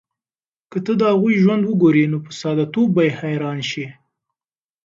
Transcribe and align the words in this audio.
که 0.71 0.77
ته 0.85 0.93
د 0.97 1.01
هغوی 1.11 1.35
ژوند 1.43 1.63
وګورې، 1.65 2.03
نو 2.11 2.17
په 2.25 2.31
ساده 2.41 2.65
توب 2.73 2.87
به 2.95 3.01
یې 3.07 3.11
حیران 3.19 3.59
شې. 3.69 3.85